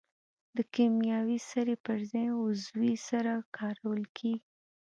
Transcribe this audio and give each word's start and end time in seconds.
د 0.55 0.57
کیمیاوي 0.75 1.39
سرې 1.49 1.75
پر 1.85 1.99
ځای 2.11 2.27
عضوي 2.43 2.93
سره 3.09 3.33
کارول 3.57 4.01
کیږي. 4.17 4.39